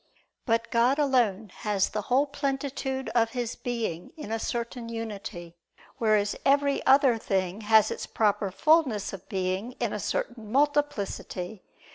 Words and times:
But 0.47 0.71
God 0.71 0.97
alone 0.97 1.51
has 1.57 1.89
the 1.89 2.01
whole 2.01 2.25
plenitude 2.25 3.09
of 3.09 3.33
His 3.37 3.55
Being 3.55 4.13
in 4.17 4.31
a 4.31 4.39
certain 4.39 4.89
unity: 4.89 5.53
whereas 5.99 6.35
every 6.43 6.83
other 6.87 7.19
thing 7.19 7.61
has 7.69 7.91
its 7.91 8.07
proper 8.07 8.49
fulness 8.49 9.13
of 9.13 9.29
being 9.29 9.73
in 9.73 9.93
a 9.93 9.99
certain 9.99 10.51
multiplicity. 10.51 11.61